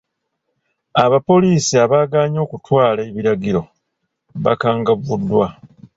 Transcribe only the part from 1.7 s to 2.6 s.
abaagaanye